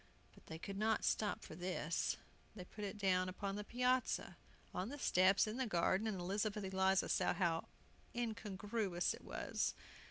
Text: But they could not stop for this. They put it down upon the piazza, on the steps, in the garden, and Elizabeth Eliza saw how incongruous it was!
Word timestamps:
But 0.33 0.47
they 0.47 0.57
could 0.57 0.79
not 0.79 1.05
stop 1.05 1.43
for 1.43 1.53
this. 1.53 2.17
They 2.55 2.65
put 2.65 2.83
it 2.83 2.97
down 2.97 3.29
upon 3.29 3.55
the 3.55 3.63
piazza, 3.63 4.35
on 4.73 4.89
the 4.89 4.97
steps, 4.97 5.45
in 5.45 5.57
the 5.57 5.67
garden, 5.67 6.07
and 6.07 6.19
Elizabeth 6.19 6.63
Eliza 6.63 7.07
saw 7.07 7.35
how 7.35 7.67
incongruous 8.15 9.13
it 9.13 9.23
was! 9.23 9.75